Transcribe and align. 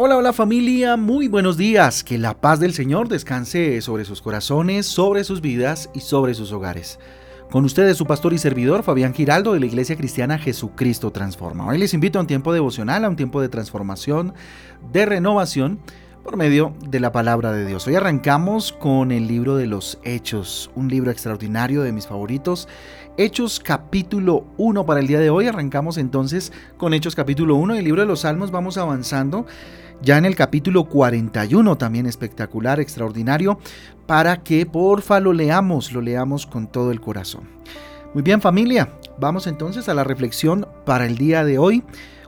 Hola, 0.00 0.16
hola 0.16 0.32
familia, 0.32 0.96
muy 0.96 1.26
buenos 1.26 1.56
días. 1.56 2.04
Que 2.04 2.18
la 2.18 2.40
paz 2.40 2.60
del 2.60 2.72
Señor 2.72 3.08
descanse 3.08 3.80
sobre 3.80 4.04
sus 4.04 4.22
corazones, 4.22 4.86
sobre 4.86 5.24
sus 5.24 5.40
vidas 5.40 5.90
y 5.92 5.98
sobre 5.98 6.34
sus 6.34 6.52
hogares. 6.52 7.00
Con 7.50 7.64
ustedes 7.64 7.96
su 7.96 8.06
pastor 8.06 8.32
y 8.32 8.38
servidor 8.38 8.84
Fabián 8.84 9.12
Giraldo 9.12 9.54
de 9.54 9.58
la 9.58 9.66
Iglesia 9.66 9.96
Cristiana 9.96 10.38
Jesucristo 10.38 11.10
Transforma. 11.10 11.66
Hoy 11.66 11.78
les 11.78 11.94
invito 11.94 12.20
a 12.20 12.22
un 12.22 12.28
tiempo 12.28 12.52
devocional, 12.52 13.04
a 13.04 13.08
un 13.08 13.16
tiempo 13.16 13.40
de 13.40 13.48
transformación, 13.48 14.34
de 14.92 15.04
renovación 15.04 15.80
por 16.22 16.36
medio 16.36 16.74
de 16.88 17.00
la 17.00 17.10
palabra 17.10 17.50
de 17.50 17.66
Dios. 17.66 17.84
Hoy 17.88 17.96
arrancamos 17.96 18.70
con 18.70 19.10
el 19.10 19.26
libro 19.26 19.56
de 19.56 19.66
los 19.66 19.98
Hechos, 20.04 20.70
un 20.76 20.86
libro 20.86 21.10
extraordinario 21.10 21.82
de 21.82 21.90
mis 21.90 22.06
favoritos. 22.06 22.68
Hechos 23.18 23.58
capítulo 23.58 24.44
1 24.58 24.86
para 24.86 25.00
el 25.00 25.08
día 25.08 25.18
de 25.18 25.28
hoy. 25.28 25.48
Arrancamos 25.48 25.98
entonces 25.98 26.52
con 26.76 26.94
Hechos 26.94 27.16
capítulo 27.16 27.56
1. 27.56 27.74
El 27.74 27.84
libro 27.84 28.02
de 28.02 28.06
los 28.06 28.20
Salmos 28.20 28.52
vamos 28.52 28.78
avanzando 28.78 29.44
ya 30.00 30.18
en 30.18 30.24
el 30.24 30.36
capítulo 30.36 30.84
41, 30.84 31.76
también 31.76 32.06
espectacular, 32.06 32.78
extraordinario, 32.78 33.58
para 34.06 34.44
que 34.44 34.64
porfa 34.66 35.18
lo 35.18 35.32
leamos, 35.32 35.90
lo 35.90 36.00
leamos 36.00 36.46
con 36.46 36.68
todo 36.68 36.92
el 36.92 37.00
corazón. 37.00 37.42
Muy 38.14 38.22
bien 38.22 38.40
familia, 38.40 38.92
vamos 39.18 39.48
entonces 39.48 39.88
a 39.88 39.94
la 39.94 40.04
reflexión 40.04 40.68
para 40.86 41.04
el 41.04 41.18
día 41.18 41.44
de 41.44 41.58
hoy, 41.58 41.82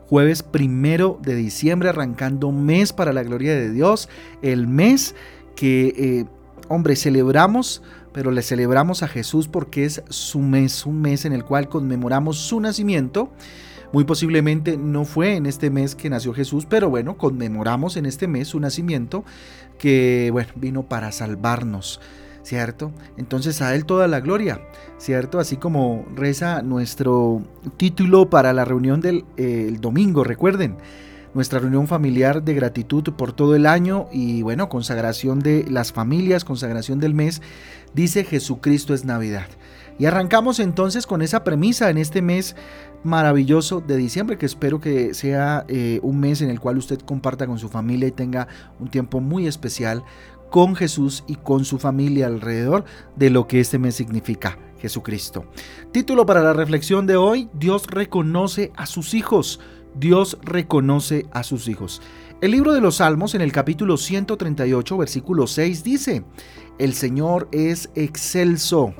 jueves 0.09 0.42
primero 0.42 1.20
de 1.22 1.36
diciembre, 1.36 1.90
arrancando 1.90 2.50
mes 2.50 2.92
para 2.92 3.12
la 3.12 3.22
gloria 3.22 3.54
de 3.54 3.70
Dios, 3.70 4.09
el 4.42 4.66
mes 4.66 5.14
que, 5.54 5.95
eh, 5.96 6.24
hombre, 6.68 6.96
celebramos 6.96 7.80
pero 8.12 8.30
le 8.30 8.42
celebramos 8.42 9.02
a 9.02 9.08
Jesús 9.08 9.48
porque 9.48 9.84
es 9.84 10.02
su 10.08 10.40
mes, 10.40 10.86
un 10.86 11.00
mes 11.00 11.24
en 11.24 11.32
el 11.32 11.44
cual 11.44 11.68
conmemoramos 11.68 12.38
su 12.38 12.60
nacimiento 12.60 13.30
muy 13.92 14.04
posiblemente 14.04 14.76
no 14.76 15.04
fue 15.04 15.34
en 15.34 15.46
este 15.46 15.70
mes 15.70 15.94
que 15.94 16.10
nació 16.10 16.32
Jesús, 16.32 16.66
pero 16.68 16.88
bueno, 16.90 17.16
conmemoramos 17.16 17.96
en 17.96 18.06
este 18.06 18.28
mes 18.28 18.48
su 18.48 18.60
nacimiento 18.60 19.24
que, 19.78 20.30
bueno, 20.32 20.52
vino 20.54 20.82
para 20.84 21.12
salvarnos. 21.12 22.00
¿cierto? 22.42 22.90
Entonces 23.18 23.60
a 23.60 23.74
Él 23.74 23.84
toda 23.84 24.08
la 24.08 24.20
gloria, 24.20 24.62
¿cierto? 24.96 25.38
Así 25.38 25.56
como 25.58 26.06
reza 26.16 26.62
nuestro 26.62 27.42
título 27.76 28.30
para 28.30 28.54
la 28.54 28.64
reunión 28.64 29.02
del 29.02 29.26
eh, 29.36 29.76
domingo, 29.78 30.24
recuerden, 30.24 30.76
nuestra 31.34 31.59
reunión 31.59 31.86
familiar 31.86 32.42
de 32.42 32.54
gratitud 32.54 33.04
por 33.14 33.32
todo 33.32 33.54
el 33.54 33.66
año 33.66 34.09
y 34.12 34.42
bueno, 34.42 34.68
consagración 34.68 35.40
de 35.40 35.64
las 35.68 35.92
familias, 35.92 36.45
consagración 36.45 37.00
del 37.00 37.14
mes, 37.14 37.42
dice 37.95 38.24
Jesucristo 38.24 38.95
es 38.95 39.04
Navidad. 39.04 39.46
Y 39.98 40.06
arrancamos 40.06 40.60
entonces 40.60 41.06
con 41.06 41.20
esa 41.20 41.45
premisa 41.45 41.90
en 41.90 41.98
este 41.98 42.22
mes 42.22 42.56
maravilloso 43.04 43.80
de 43.80 43.96
diciembre, 43.96 44.38
que 44.38 44.46
espero 44.46 44.80
que 44.80 45.14
sea 45.14 45.64
eh, 45.68 46.00
un 46.02 46.18
mes 46.20 46.40
en 46.42 46.50
el 46.50 46.59
cual 46.59 46.78
usted 46.78 46.98
comparta 47.00 47.46
con 47.46 47.59
su 47.59 47.68
familia 47.68 48.09
y 48.09 48.12
tenga 48.12 48.48
un 48.78 48.88
tiempo 48.88 49.20
muy 49.20 49.46
especial 49.46 50.02
con 50.50 50.74
Jesús 50.74 51.24
y 51.26 51.37
con 51.37 51.65
su 51.65 51.78
familia 51.78 52.26
alrededor 52.26 52.84
de 53.16 53.30
lo 53.30 53.46
que 53.46 53.60
este 53.60 53.78
mes 53.78 53.94
significa, 53.94 54.59
Jesucristo. 54.78 55.44
Título 55.92 56.26
para 56.26 56.42
la 56.42 56.52
reflexión 56.52 57.06
de 57.06 57.16
hoy, 57.16 57.48
Dios 57.54 57.87
reconoce 57.87 58.72
a 58.76 58.87
sus 58.87 59.15
hijos. 59.15 59.60
Dios 59.95 60.38
reconoce 60.43 61.27
a 61.33 61.43
sus 61.43 61.69
hijos. 61.69 62.01
El 62.41 62.52
libro 62.52 62.73
de 62.73 62.80
los 62.80 62.96
Salmos 62.96 63.35
en 63.35 63.41
el 63.41 63.52
capítulo 63.52 63.96
138, 63.96 64.97
versículo 64.97 65.47
6 65.47 65.84
dice, 65.84 66.25
El 66.78 66.94
Señor 66.94 67.49
es 67.53 67.91
excelso, 67.94 68.94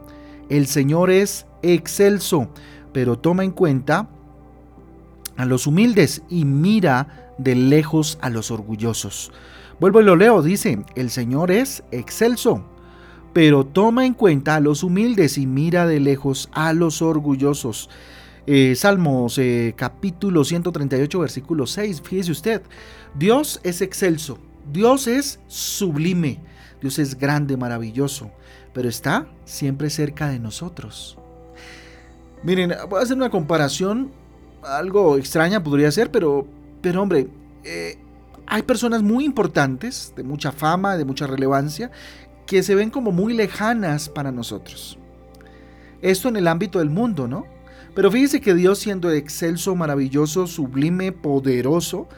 el 0.49 0.67
Señor 0.67 1.11
es 1.11 1.47
excelso 1.63 2.51
pero 2.93 3.19
toma 3.19 3.45
en 3.45 3.53
cuenta 3.53 4.09
a 5.37 5.45
los 5.45 5.67
humildes 5.67 6.23
y 6.29 6.45
mira 6.45 7.33
de 7.39 7.55
lejos 7.55 8.19
a 8.21 8.31
los 8.31 8.51
orgullosos. 8.51 9.33
Vuelvo 9.79 10.01
y 10.01 10.05
lo 10.05 10.17
leo, 10.17 10.43
dice, 10.43 10.85
el 10.95 11.11
Señor 11.11 11.51
es 11.51 11.83
excelso, 11.91 12.65
pero 13.33 13.65
toma 13.65 14.05
en 14.05 14.15
cuenta 14.15 14.57
a 14.57 14.61
los 14.61 14.83
humildes 14.83 15.39
y 15.39 15.47
mira 15.47 15.87
de 15.87 16.01
lejos 16.01 16.51
a 16.53 16.73
los 16.73 17.01
orgullosos. 17.01 17.89
Eh, 18.47 18.75
Salmos 18.75 19.37
eh, 19.39 19.75
capítulo 19.77 20.45
138 20.45 21.19
versículo 21.19 21.67
6, 21.67 22.01
fíjese 22.01 22.33
usted, 22.33 22.63
Dios 23.15 23.61
es 23.65 23.83
excelso, 23.83 24.39
Dios 24.73 25.07
es 25.07 25.41
sublime, 25.47 26.41
Dios 26.81 26.99
es 26.99 27.19
grande, 27.19 27.59
maravilloso, 27.59 28.31
pero 28.73 28.89
está 28.89 29.27
siempre 29.45 29.91
cerca 29.91 30.31
de 30.31 30.39
nosotros. 30.39 31.19
Miren, 32.43 32.73
voy 32.89 33.01
a 33.01 33.03
hacer 33.03 33.17
una 33.17 33.29
comparación, 33.29 34.11
algo 34.63 35.19
extraña 35.19 35.63
podría 35.63 35.91
ser, 35.93 36.11
pero, 36.11 36.47
pero 36.81 37.03
hombre, 37.03 37.29
eh, 37.63 37.99
hay 38.47 38.63
personas 38.63 39.03
muy 39.03 39.27
importantes, 39.27 40.15
de 40.17 40.23
mucha 40.23 40.51
fama, 40.51 40.97
de 40.97 41.05
mucha 41.05 41.27
relevancia, 41.27 41.91
que 42.47 42.63
se 42.63 42.75
ven 42.75 42.89
como 42.89 43.13
muy 43.13 43.35
lejanas 43.35 44.09
para 44.09 44.33
nosotros. 44.33 44.99
Esto 46.01 46.29
en 46.29 46.37
el 46.37 46.49
ámbito 46.49 46.79
del 46.79 46.89
mundo, 46.89 47.29
¿no? 47.29 47.60
Pero 47.95 48.11
fíjese 48.11 48.41
que 48.41 48.55
Dios 48.55 48.79
siendo 48.79 49.11
excelso, 49.11 49.75
maravilloso, 49.75 50.47
sublime, 50.47 51.13
poderoso, 51.13 52.09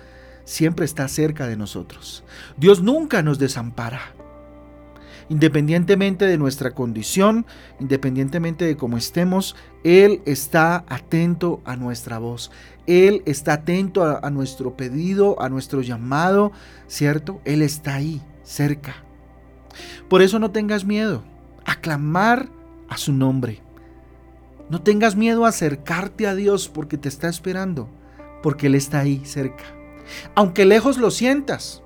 siempre 0.45 0.85
está 0.85 1.09
cerca 1.09 1.47
de 1.47 1.57
nosotros. 1.57 2.25
Dios 2.57 2.83
nunca 2.83 3.23
nos 3.23 3.39
desampara 3.39 4.15
independientemente 5.33 6.27
de 6.27 6.37
nuestra 6.37 6.73
condición, 6.73 7.47
independientemente 7.81 8.67
de 8.67 8.77
cómo 8.77 8.99
estemos, 8.99 9.57
Él 9.83 10.21
está 10.27 10.85
atento 10.89 11.63
a 11.65 11.77
nuestra 11.77 12.19
voz. 12.19 12.51
Él 12.87 13.23
está 13.25 13.55
atento 13.55 14.05
a, 14.05 14.29
nuestro 14.31 14.77
pedido, 14.77 15.41
a 15.41 15.49
nuestro 15.49 15.81
llamado, 15.81 16.53
¿cierto? 16.87 17.41
Él 17.45 17.63
está 17.63 17.95
ahí, 17.95 18.21
cerca. 18.43 19.05
Por 20.09 20.21
eso 20.21 20.39
no 20.39 20.51
tengas 20.51 20.85
miedo 20.85 21.23
a 21.65 21.77
clamar 21.77 22.51
a 22.89 22.99
su 22.99 23.13
nombre. 23.13 23.63
No 24.73 24.83
tengas 24.83 25.15
miedo 25.15 25.45
a 25.45 25.51
acercarte 25.51 26.27
a 26.27 26.35
Dios 26.35 26.69
porque 26.69 26.99
te 26.99 27.09
está 27.09 27.29
esperando, 27.29 27.89
porque 28.43 28.67
Él 28.67 28.75
está 28.75 28.99
ahí 28.99 29.23
cerca. 29.25 29.63
Aunque 30.35 30.65
lejos 30.65 30.99
lo 30.99 31.13
sientas, 31.13 31.85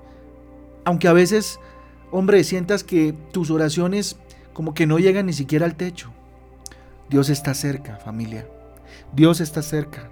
aunque 0.87 1.09
a 1.09 1.13
veces 1.13 1.61
Hombre, 2.13 2.45
sientas 2.45 2.85
que 2.85 3.15
tus 3.33 3.51
oraciones 3.51 4.17
como 4.53 4.75
que 4.75 4.87
no 4.87 4.99
llegan 4.99 5.27
ni 5.27 5.33
siquiera 5.33 5.67
al 5.67 5.77
techo. 5.77 6.13
Dios 7.11 7.29
está 7.29 7.53
cerca, 7.53 7.97
familia. 7.97 8.49
Dios 9.13 9.41
está 9.41 9.61
cerca. 9.61 10.09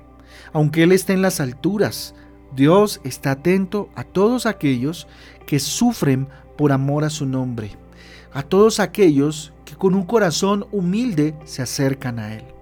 Aunque 0.52 0.82
Él 0.82 0.92
esté 0.92 1.12
en 1.12 1.22
las 1.22 1.40
alturas, 1.40 2.14
Dios 2.54 3.00
está 3.04 3.32
atento 3.32 3.88
a 3.94 4.04
todos 4.04 4.44
aquellos 4.46 5.06
que 5.46 5.60
sufren 5.60 6.28
por 6.58 6.72
amor 6.72 7.04
a 7.04 7.10
su 7.10 7.26
nombre. 7.26 7.70
A 8.32 8.42
todos 8.42 8.80
aquellos 8.80 9.52
que 9.64 9.76
con 9.76 9.94
un 9.94 10.04
corazón 10.04 10.66
humilde 10.72 11.34
se 11.44 11.62
acercan 11.62 12.18
a 12.18 12.34
Él. 12.34 12.53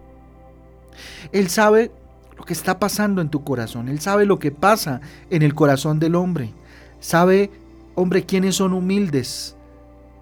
Él 1.33 1.49
sabe 1.49 1.91
lo 2.37 2.45
que 2.45 2.53
está 2.53 2.79
pasando 2.79 3.21
en 3.21 3.29
tu 3.29 3.45
corazón. 3.45 3.89
Él 3.89 4.01
sabe 4.01 4.27
lo 4.27 4.39
que 4.39 4.51
pasa 4.51 5.01
en 5.31 5.43
el 5.43 5.55
corazón 5.55 5.99
del 5.99 6.15
hombre. 6.15 6.53
Sabe 7.01 7.51
Hombre, 7.95 8.25
¿quiénes 8.25 8.57
son 8.57 8.73
humildes 8.73 9.55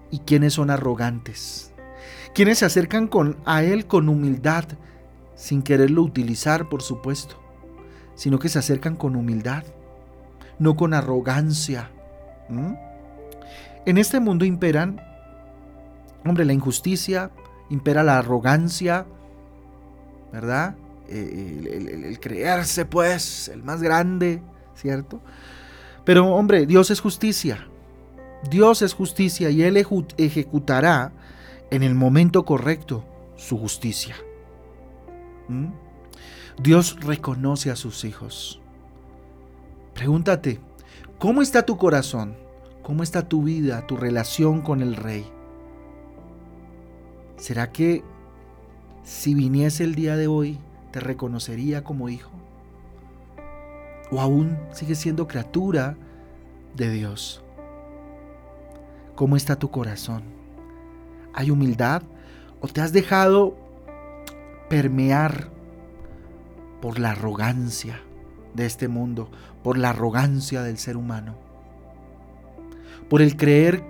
y 0.09 0.19
quiénes 0.19 0.55
son 0.55 0.69
arrogantes? 0.69 1.71
Quienes 2.35 2.59
se 2.59 2.65
acercan 2.65 3.09
a 3.45 3.63
Él 3.63 3.87
con 3.87 4.09
humildad, 4.09 4.65
sin 5.35 5.61
quererlo 5.61 6.01
utilizar, 6.01 6.67
por 6.67 6.81
supuesto, 6.81 7.35
sino 8.15 8.39
que 8.39 8.49
se 8.49 8.59
acercan 8.59 8.97
con 8.97 9.15
humildad, 9.15 9.63
no 10.59 10.75
con 10.75 10.93
arrogancia. 10.93 11.89
En 13.85 13.97
este 13.97 14.19
mundo 14.19 14.43
imperan, 14.43 15.01
hombre, 16.25 16.43
la 16.43 16.53
injusticia, 16.53 17.31
impera 17.69 18.03
la 18.03 18.17
arrogancia, 18.17 19.05
¿verdad? 20.31 20.75
El, 21.09 21.67
el 22.05 22.19
creerse, 22.19 22.85
pues, 22.85 23.49
el 23.49 23.63
más 23.63 23.81
grande, 23.81 24.41
¿cierto? 24.75 25.19
Pero 26.05 26.27
hombre, 26.27 26.65
Dios 26.65 26.89
es 26.91 26.99
justicia. 26.99 27.67
Dios 28.49 28.81
es 28.81 28.93
justicia 28.93 29.49
y 29.49 29.63
Él 29.63 29.77
ejecutará 30.17 31.11
en 31.69 31.83
el 31.83 31.95
momento 31.95 32.43
correcto 32.43 33.03
su 33.35 33.57
justicia. 33.57 34.15
¿Mm? 35.47 35.67
Dios 36.61 36.97
reconoce 37.01 37.71
a 37.71 37.75
sus 37.75 38.03
hijos. 38.03 38.61
Pregúntate, 39.93 40.59
¿cómo 41.19 41.41
está 41.41 41.65
tu 41.65 41.77
corazón? 41.77 42.35
¿Cómo 42.83 43.03
está 43.03 43.27
tu 43.27 43.43
vida, 43.43 43.85
tu 43.85 43.95
relación 43.95 44.61
con 44.61 44.81
el 44.81 44.95
Rey? 44.95 45.25
¿Será 47.37 47.71
que 47.71 48.03
si 49.03 49.33
viniese 49.33 49.83
el 49.83 49.95
día 49.95 50.15
de 50.15 50.27
hoy 50.27 50.57
te 50.91 50.99
reconocería 50.99 51.83
como 51.83 52.09
hijo? 52.09 52.31
o 54.13 54.19
aún 54.19 54.57
sigues 54.73 54.99
siendo 54.99 55.27
criatura 55.27 55.95
de 56.75 56.89
Dios? 56.89 57.41
¿Cómo 59.15 59.37
está 59.37 59.55
tu 59.55 59.71
corazón? 59.71 60.23
¿Hay 61.33 61.49
humildad 61.49 62.03
o 62.59 62.67
te 62.67 62.81
has 62.81 62.91
dejado 62.91 63.55
permear 64.69 65.47
por 66.81 66.99
la 66.99 67.11
arrogancia 67.11 68.01
de 68.53 68.65
este 68.65 68.89
mundo, 68.89 69.29
por 69.63 69.77
la 69.77 69.91
arrogancia 69.91 70.61
del 70.61 70.77
ser 70.77 70.97
humano? 70.97 71.51
por 73.11 73.21
el 73.21 73.35
creer 73.35 73.83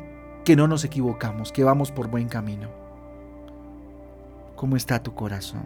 que 0.43 0.55
no 0.55 0.67
nos 0.67 0.83
equivocamos, 0.83 1.51
que 1.51 1.63
vamos 1.63 1.91
por 1.91 2.07
buen 2.07 2.27
camino. 2.27 2.69
¿Cómo 4.61 4.75
está 4.75 5.01
tu 5.01 5.15
corazón? 5.15 5.65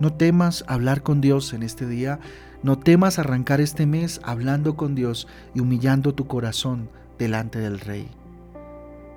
No 0.00 0.14
temas 0.14 0.64
hablar 0.68 1.02
con 1.02 1.20
Dios 1.20 1.52
en 1.52 1.62
este 1.62 1.86
día, 1.86 2.18
no 2.62 2.78
temas 2.78 3.18
arrancar 3.18 3.60
este 3.60 3.84
mes 3.84 4.22
hablando 4.24 4.74
con 4.74 4.94
Dios 4.94 5.28
y 5.54 5.60
humillando 5.60 6.14
tu 6.14 6.26
corazón 6.26 6.88
delante 7.18 7.58
del 7.58 7.78
Rey. 7.78 8.08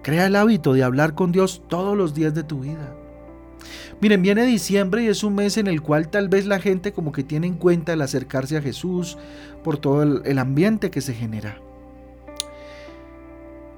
Crea 0.03 0.25
el 0.25 0.36
hábito 0.36 0.74
de 0.74 0.83
hablar 0.83 1.15
con 1.15 1.31
Dios 1.31 1.63
todos 1.69 1.98
los 1.98 2.13
días 2.13 2.33
de 2.33 2.44
tu 2.44 2.59
vida. 2.59 2.94
Miren, 4.01 4.21
viene 4.21 4.45
diciembre 4.45 5.06
y 5.06 5.07
es 5.07 5.24
un 5.24 5.36
mes 5.36 5.56
en 5.56 5.68
el 5.68 5.81
cual 5.81 6.09
tal 6.09 6.27
vez 6.27 6.45
la 6.45 6.59
gente 6.59 6.92
como 6.92 7.13
que 7.13 7.24
tiene 7.24 7.48
en 7.48 7.56
cuenta 7.56 7.94
el 7.94 8.01
acercarse 8.01 8.57
a 8.57 8.62
Jesús 8.62 9.18
por 9.63 9.77
todo 9.77 10.03
el, 10.03 10.39
ambiente 10.39 10.92
que 10.92 11.00
se 11.00 11.13
genera. 11.13 11.56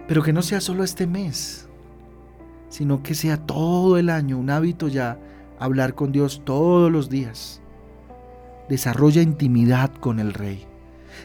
Pero 0.08 0.24
que 0.24 0.34
no 0.34 0.42
sea 0.42 0.62
solo 0.62 0.84
este 0.84 1.06
mes, 1.06 1.68
sino 2.74 3.04
que 3.04 3.14
sea 3.14 3.38
todo 3.38 4.00
el 4.00 4.10
año 4.10 4.40
un 4.40 4.50
hábito 4.50 4.88
ya 4.88 5.20
hablar 5.60 5.94
con 5.94 6.12
Dios 6.12 6.42
todos 6.44 6.92
los 6.92 7.08
días. 7.08 7.62
Desarrolla 8.68 9.22
intimidad 9.22 9.94
con 9.94 10.18
el 10.18 10.34
Rey. 10.34 10.66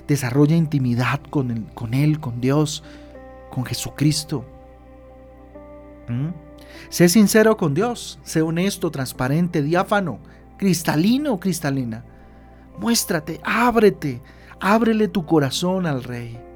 Desarrolla 0.07 0.57
intimidad 0.57 1.23
con, 1.31 1.71
con 1.73 1.95
Él, 1.95 2.21
con 2.21 2.43
Dios, 2.43 2.85
con 3.51 3.65
Jesucristo. 3.65 4.45
¿Mm? 6.09 6.29
Sé 6.91 7.09
sincero 7.09 7.57
con 7.57 7.73
Dios, 7.73 8.19
sé 8.25 8.43
honesto, 8.43 8.91
transparente, 8.91 9.63
diáfano, 9.63 10.19
cristalino 10.59 11.41
cristalina. 11.41 12.05
Muéstrate, 12.79 13.41
ábrete, 13.43 14.21
ábrele 14.61 15.09
tu 15.09 15.25
corazón 15.25 15.87
al 15.87 16.05
Rey. 16.05 16.48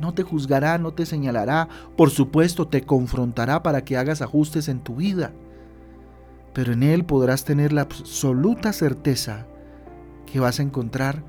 No 0.00 0.14
te 0.14 0.22
juzgará, 0.22 0.78
no 0.78 0.92
te 0.92 1.06
señalará, 1.06 1.68
por 1.96 2.10
supuesto 2.10 2.68
te 2.68 2.82
confrontará 2.82 3.62
para 3.62 3.84
que 3.84 3.96
hagas 3.96 4.22
ajustes 4.22 4.68
en 4.68 4.80
tu 4.80 4.96
vida. 4.96 5.32
Pero 6.52 6.72
en 6.72 6.82
Él 6.82 7.04
podrás 7.04 7.44
tener 7.44 7.72
la 7.72 7.82
absoluta 7.82 8.72
certeza 8.72 9.46
que 10.26 10.40
vas 10.40 10.58
a 10.58 10.62
encontrar 10.62 11.22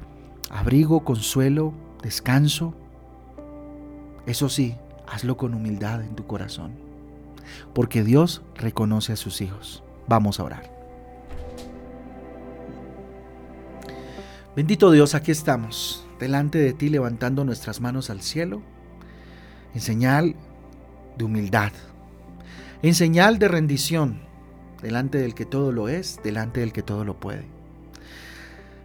abrigo, 0.50 1.03
consuelo, 1.03 1.73
descanso. 2.01 2.73
Eso 4.25 4.50
sí, 4.50 4.75
hazlo 5.07 5.38
con 5.38 5.53
humildad 5.53 6.01
en 6.01 6.15
tu 6.15 6.25
corazón 6.25 6.91
porque 7.74 8.03
Dios 8.03 8.41
reconoce 8.56 9.13
a 9.13 9.15
sus 9.15 9.41
hijos. 9.41 9.83
Vamos 10.07 10.39
a 10.39 10.44
orar. 10.44 10.81
Bendito 14.56 14.91
Dios, 14.91 15.15
aquí 15.15 15.31
estamos, 15.31 16.06
delante 16.21 16.59
de 16.59 16.73
ti 16.73 16.89
levantando 16.89 17.44
nuestras 17.44 17.81
manos 17.81 18.12
al 18.12 18.21
cielo, 18.21 18.62
en 19.73 19.81
señal 19.81 20.35
de 21.18 21.25
humildad, 21.25 21.71
en 22.83 22.94
señal 22.94 23.39
de 23.39 23.47
rendición, 23.47 24.21
delante 24.83 25.18
del 25.18 25.33
que 25.33 25.45
todo 25.45 25.71
lo 25.71 25.89
es, 25.89 26.19
delante 26.23 26.59
del 26.59 26.73
que 26.73 26.83
todo 26.83 27.06
lo 27.06 27.19
puede. 27.19 27.45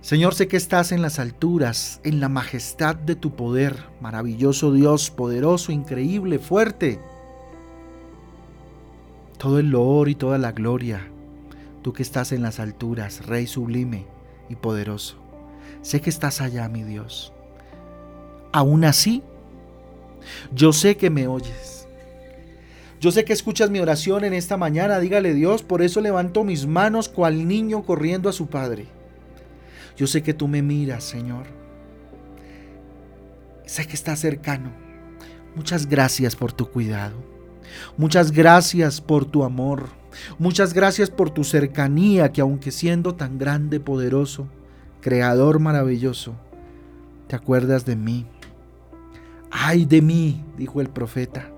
Señor, 0.00 0.34
sé 0.34 0.48
que 0.48 0.56
estás 0.56 0.92
en 0.92 1.02
las 1.02 1.18
alturas, 1.18 2.00
en 2.04 2.20
la 2.20 2.30
majestad 2.30 2.96
de 2.96 3.16
tu 3.16 3.36
poder, 3.36 3.84
maravilloso 4.00 4.72
Dios, 4.72 5.10
poderoso, 5.10 5.72
increíble, 5.72 6.38
fuerte 6.38 6.98
todo 9.36 9.58
el 9.58 9.68
loor 9.68 10.08
y 10.08 10.14
toda 10.14 10.38
la 10.38 10.52
gloria, 10.52 11.06
tú 11.82 11.92
que 11.92 12.02
estás 12.02 12.32
en 12.32 12.40
las 12.40 12.60
alturas, 12.60 13.26
Rey 13.26 13.46
sublime 13.46 14.06
y 14.48 14.56
poderoso. 14.56 15.25
Sé 15.86 16.00
que 16.00 16.10
estás 16.10 16.40
allá, 16.40 16.68
mi 16.68 16.82
Dios. 16.82 17.32
Aún 18.50 18.84
así, 18.84 19.22
yo 20.52 20.72
sé 20.72 20.96
que 20.96 21.10
me 21.10 21.28
oyes. 21.28 21.86
Yo 23.00 23.12
sé 23.12 23.24
que 23.24 23.32
escuchas 23.32 23.70
mi 23.70 23.78
oración 23.78 24.24
en 24.24 24.34
esta 24.34 24.56
mañana, 24.56 24.98
dígale 24.98 25.32
Dios, 25.32 25.62
por 25.62 25.82
eso 25.82 26.00
levanto 26.00 26.42
mis 26.42 26.66
manos 26.66 27.08
cual 27.08 27.46
niño 27.46 27.84
corriendo 27.84 28.28
a 28.28 28.32
su 28.32 28.48
Padre. 28.48 28.88
Yo 29.96 30.08
sé 30.08 30.24
que 30.24 30.34
tú 30.34 30.48
me 30.48 30.60
miras, 30.60 31.04
Señor. 31.04 31.46
Sé 33.64 33.86
que 33.86 33.94
estás 33.94 34.18
cercano. 34.18 34.72
Muchas 35.54 35.86
gracias 35.86 36.34
por 36.34 36.52
tu 36.52 36.68
cuidado. 36.68 37.14
Muchas 37.96 38.32
gracias 38.32 39.00
por 39.00 39.24
tu 39.24 39.44
amor. 39.44 39.90
Muchas 40.40 40.74
gracias 40.74 41.10
por 41.10 41.30
tu 41.30 41.44
cercanía 41.44 42.32
que 42.32 42.40
aunque 42.40 42.72
siendo 42.72 43.14
tan 43.14 43.38
grande, 43.38 43.78
poderoso, 43.78 44.48
creador 45.06 45.60
maravilloso, 45.60 46.34
te 47.28 47.36
acuerdas 47.36 47.84
de 47.84 47.94
mí. 47.94 48.26
Ay 49.52 49.84
de 49.84 50.02
mí, 50.02 50.42
dijo 50.58 50.80
el 50.80 50.88
profeta. 50.88 51.48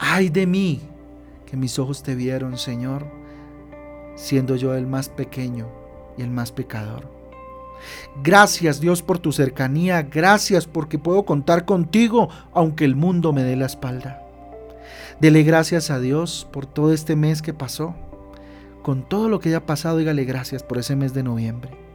Ay 0.00 0.30
de 0.30 0.48
mí, 0.48 0.80
que 1.48 1.56
mis 1.56 1.78
ojos 1.78 2.02
te 2.02 2.16
vieron, 2.16 2.58
Señor, 2.58 3.06
siendo 4.16 4.56
yo 4.56 4.74
el 4.74 4.88
más 4.88 5.08
pequeño 5.08 5.68
y 6.18 6.22
el 6.22 6.30
más 6.30 6.50
pecador. 6.50 7.08
Gracias 8.24 8.80
Dios 8.80 9.00
por 9.00 9.20
tu 9.20 9.30
cercanía, 9.30 10.02
gracias 10.02 10.66
porque 10.66 10.98
puedo 10.98 11.24
contar 11.24 11.66
contigo 11.66 12.30
aunque 12.52 12.84
el 12.84 12.96
mundo 12.96 13.32
me 13.32 13.44
dé 13.44 13.54
la 13.54 13.66
espalda. 13.66 14.24
Dele 15.20 15.44
gracias 15.44 15.92
a 15.92 16.00
Dios 16.00 16.48
por 16.50 16.66
todo 16.66 16.92
este 16.92 17.14
mes 17.14 17.42
que 17.42 17.54
pasó. 17.54 17.94
Con 18.82 19.08
todo 19.08 19.28
lo 19.28 19.38
que 19.38 19.50
haya 19.50 19.66
pasado, 19.66 19.98
dígale 19.98 20.24
gracias 20.24 20.64
por 20.64 20.78
ese 20.78 20.96
mes 20.96 21.14
de 21.14 21.22
noviembre. 21.22 21.85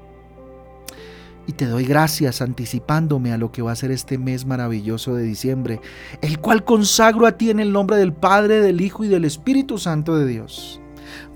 Te 1.52 1.66
doy 1.68 1.86
gracias 1.86 2.42
anticipándome 2.42 3.34
a 3.34 3.38
lo 3.38 3.52
que 3.52 3.62
va 3.62 3.72
a 3.72 3.76
ser 3.76 3.92
este 3.92 4.18
mes 4.18 4.46
maravilloso 4.46 5.14
de 5.14 5.24
diciembre, 5.24 5.80
el 6.22 6.40
cual 6.40 6.64
consagro 6.64 7.28
a 7.28 7.34
ti 7.34 7.50
en 7.50 7.60
el 7.60 7.72
nombre 7.72 7.98
del 7.98 8.14
Padre, 8.14 8.62
del 8.62 8.82
Hijo 8.82 9.04
y 9.04 9.08
del 9.08 9.26
Espíritu 9.26 9.78
Santo 9.78 10.16
de 10.16 10.26
Dios. 10.26 10.82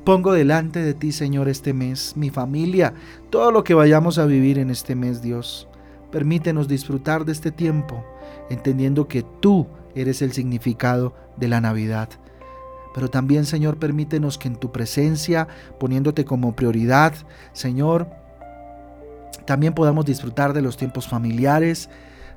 Pongo 0.04 0.34
delante 0.34 0.80
de 0.80 0.94
ti, 0.94 1.12
Señor, 1.12 1.50
este 1.50 1.74
mes, 1.74 2.14
mi 2.16 2.30
familia, 2.30 2.94
todo 3.30 3.52
lo 3.52 3.64
que 3.64 3.74
vayamos 3.74 4.18
a 4.18 4.26
vivir 4.26 4.58
en 4.58 4.70
este 4.70 4.96
mes, 4.96 5.22
Dios. 5.22 5.68
Permítenos 6.12 6.68
disfrutar 6.68 7.26
de 7.26 7.32
este 7.32 7.52
tiempo, 7.52 8.04
entendiendo 8.50 9.08
que 9.08 9.24
tú 9.42 9.68
eres 9.96 10.22
el 10.22 10.32
significado 10.32 11.14
de 11.38 11.48
la 11.48 11.62
Navidad. 11.62 12.10
Pero 12.94 13.10
también, 13.10 13.46
Señor, 13.46 13.78
permítenos 13.78 14.38
que 14.38 14.48
en 14.48 14.56
tu 14.56 14.72
presencia, 14.72 15.48
poniéndote 15.80 16.24
como 16.24 16.56
prioridad, 16.56 17.13
Señor, 17.51 18.25
también 19.46 19.74
podamos 19.74 20.06
disfrutar 20.06 20.54
de 20.54 20.62
los 20.62 20.78
tiempos 20.78 21.08
familiares, 21.08 21.90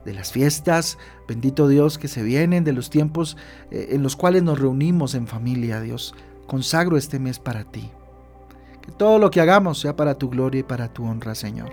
de 0.05 0.15
las 0.15 0.33
fiestas, 0.33 0.99
bendito 1.27 1.69
Dios, 1.69 1.99
que 1.99 2.09
se 2.09 2.23
vienen, 2.23 2.65
de 2.65 2.73
los 2.73 2.91
tiempos 2.91 3.37
eh, 3.71 3.89
en 3.91 4.03
los 4.03 4.17
cuales 4.17 4.43
nos 4.43 4.59
reunimos 4.59 5.15
en 5.15 5.27
familia, 5.27 5.81
Dios. 5.81 6.15
Consagro 6.47 6.97
este 6.97 7.19
mes 7.19 7.39
para 7.39 7.65
ti. 7.65 7.91
Que 8.83 8.93
todo 8.93 9.19
lo 9.19 9.31
que 9.31 9.41
hagamos 9.41 9.81
sea 9.81 9.97
para 9.97 10.15
tu 10.15 10.31
gloria 10.31 10.61
y 10.61 10.65
para 10.65 10.93
tu 10.93 11.05
honra, 11.05 11.35
Señor. 11.35 11.71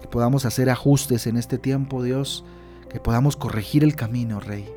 Que 0.00 0.08
podamos 0.08 0.44
hacer 0.44 0.70
ajustes 0.70 1.26
en 1.26 1.36
este 1.36 1.58
tiempo, 1.58 2.02
Dios 2.02 2.44
que 2.90 3.00
podamos 3.00 3.36
corregir 3.36 3.82
el 3.84 3.96
camino, 3.96 4.40
Rey. 4.40 4.68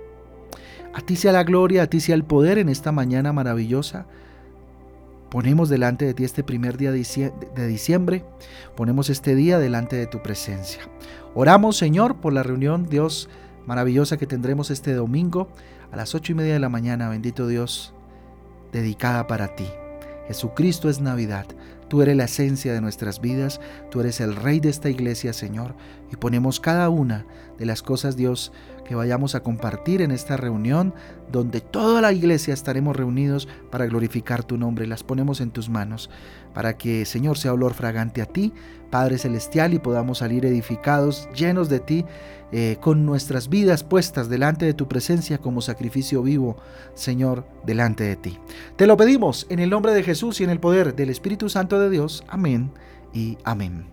A 0.93 1.01
ti 1.01 1.15
sea 1.17 1.33
la 1.33 1.43
gloria, 1.43 1.83
a 1.83 1.87
ti 1.87 1.99
sea 1.99 2.15
el 2.15 2.23
poder 2.23 2.59
en 2.59 2.69
esta 2.69 2.91
mañana 2.91 3.33
maravillosa. 3.33 4.05
Ponemos 5.33 5.67
delante 5.67 6.05
de 6.05 6.13
ti 6.13 6.25
este 6.25 6.43
primer 6.43 6.77
día 6.77 6.91
de 6.91 7.67
diciembre, 7.67 8.23
ponemos 8.75 9.09
este 9.09 9.33
día 9.33 9.57
delante 9.57 9.95
de 9.95 10.05
tu 10.05 10.21
presencia. 10.21 10.83
Oramos, 11.33 11.75
Señor, 11.75 12.17
por 12.17 12.33
la 12.33 12.43
reunión, 12.43 12.87
Dios, 12.87 13.29
maravillosa 13.65 14.17
que 14.17 14.27
tendremos 14.27 14.69
este 14.69 14.93
domingo 14.93 15.47
a 15.91 15.95
las 15.97 16.13
ocho 16.13 16.33
y 16.33 16.35
media 16.35 16.53
de 16.53 16.59
la 16.59 16.69
mañana, 16.69 17.09
bendito 17.09 17.47
Dios, 17.47 17.95
dedicada 18.71 19.25
para 19.25 19.55
ti. 19.55 19.65
Jesucristo 20.27 20.87
es 20.87 21.01
Navidad. 21.01 21.47
Tú 21.87 22.03
eres 22.03 22.15
la 22.15 22.25
esencia 22.25 22.71
de 22.71 22.81
nuestras 22.81 23.19
vidas, 23.19 23.59
tú 23.89 24.01
eres 24.01 24.21
el 24.21 24.35
Rey 24.35 24.59
de 24.59 24.69
esta 24.69 24.91
iglesia, 24.91 25.33
Señor, 25.33 25.73
y 26.11 26.15
ponemos 26.15 26.59
cada 26.59 26.89
una 26.89 27.25
de 27.57 27.65
las 27.65 27.81
cosas, 27.81 28.15
Dios, 28.15 28.51
que 28.83 28.95
vayamos 28.95 29.35
a 29.35 29.41
compartir 29.41 30.01
en 30.01 30.11
esta 30.11 30.37
reunión, 30.37 30.93
donde 31.31 31.61
toda 31.61 32.01
la 32.01 32.11
iglesia 32.11 32.53
estaremos 32.53 32.95
reunidos 32.95 33.47
para 33.71 33.85
glorificar 33.85 34.43
tu 34.43 34.57
nombre. 34.57 34.87
Las 34.87 35.03
ponemos 35.03 35.41
en 35.41 35.51
tus 35.51 35.69
manos, 35.69 36.09
para 36.53 36.77
que, 36.77 37.05
Señor, 37.05 37.37
sea 37.37 37.53
olor 37.53 37.73
fragante 37.73 38.21
a 38.21 38.25
ti, 38.25 38.53
Padre 38.91 39.17
Celestial, 39.17 39.73
y 39.73 39.79
podamos 39.79 40.19
salir 40.19 40.45
edificados, 40.45 41.27
llenos 41.35 41.69
de 41.69 41.79
ti, 41.79 42.05
eh, 42.51 42.77
con 42.79 43.05
nuestras 43.05 43.49
vidas 43.49 43.83
puestas 43.83 44.29
delante 44.29 44.65
de 44.65 44.75
tu 44.75 44.87
presencia 44.87 45.39
como 45.39 45.61
sacrificio 45.61 46.21
vivo, 46.21 46.57
Señor, 46.93 47.47
delante 47.65 48.03
de 48.03 48.15
ti. 48.15 48.39
Te 48.75 48.85
lo 48.85 48.95
pedimos 48.95 49.47
en 49.49 49.57
el 49.57 49.71
nombre 49.71 49.93
de 49.93 50.03
Jesús 50.03 50.39
y 50.39 50.43
en 50.43 50.51
el 50.51 50.59
poder 50.59 50.95
del 50.95 51.09
Espíritu 51.09 51.49
Santo 51.49 51.79
de 51.79 51.89
Dios. 51.89 52.23
Amén 52.27 52.71
y 53.11 53.39
amén. 53.43 53.87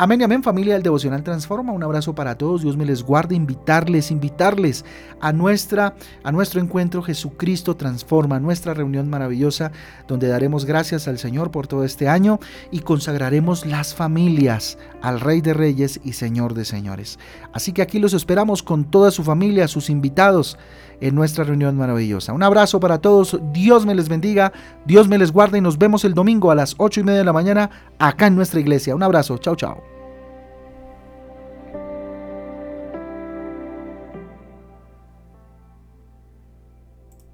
Amén 0.00 0.20
y 0.20 0.24
amén 0.24 0.44
familia 0.44 0.74
del 0.74 0.84
Devocional 0.84 1.24
Transforma. 1.24 1.72
Un 1.72 1.82
abrazo 1.82 2.14
para 2.14 2.38
todos. 2.38 2.62
Dios 2.62 2.76
me 2.76 2.86
les 2.86 3.02
guarde. 3.02 3.34
Invitarles, 3.34 4.12
invitarles 4.12 4.84
a, 5.20 5.32
nuestra, 5.32 5.96
a 6.22 6.30
nuestro 6.30 6.60
encuentro 6.60 7.02
Jesucristo 7.02 7.74
Transforma, 7.74 8.38
nuestra 8.38 8.74
reunión 8.74 9.10
maravillosa 9.10 9.72
donde 10.06 10.28
daremos 10.28 10.64
gracias 10.66 11.08
al 11.08 11.18
Señor 11.18 11.50
por 11.50 11.66
todo 11.66 11.82
este 11.82 12.08
año 12.08 12.38
y 12.70 12.78
consagraremos 12.78 13.66
las 13.66 13.92
familias 13.92 14.78
al 15.02 15.18
Rey 15.18 15.40
de 15.40 15.52
Reyes 15.52 16.00
y 16.04 16.12
Señor 16.12 16.54
de 16.54 16.64
Señores. 16.64 17.18
Así 17.52 17.72
que 17.72 17.82
aquí 17.82 17.98
los 17.98 18.14
esperamos 18.14 18.62
con 18.62 18.84
toda 18.84 19.10
su 19.10 19.24
familia, 19.24 19.66
sus 19.66 19.90
invitados 19.90 20.56
en 21.00 21.16
nuestra 21.16 21.42
reunión 21.42 21.76
maravillosa. 21.76 22.32
Un 22.32 22.44
abrazo 22.44 22.78
para 22.78 22.98
todos. 22.98 23.40
Dios 23.52 23.84
me 23.84 23.96
les 23.96 24.08
bendiga. 24.08 24.52
Dios 24.86 25.08
me 25.08 25.18
les 25.18 25.32
guarde 25.32 25.58
y 25.58 25.60
nos 25.60 25.76
vemos 25.76 26.04
el 26.04 26.14
domingo 26.14 26.52
a 26.52 26.54
las 26.54 26.76
ocho 26.78 27.00
y 27.00 27.02
media 27.02 27.18
de 27.18 27.24
la 27.24 27.32
mañana 27.32 27.68
acá 27.98 28.28
en 28.28 28.36
nuestra 28.36 28.60
iglesia. 28.60 28.94
Un 28.94 29.02
abrazo. 29.02 29.38
Chao, 29.38 29.56
chao. 29.56 29.87